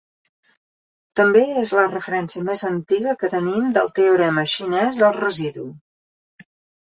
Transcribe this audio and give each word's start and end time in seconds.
També 1.19 1.41
és 1.63 1.73
la 1.79 1.83
referència 1.89 2.45
més 2.47 2.63
antiga 2.69 3.13
que 3.23 3.29
tenim 3.35 3.69
del 3.75 3.93
Teorema 3.99 4.45
xinès 4.53 4.97
del 5.03 5.15
residu. 5.19 5.67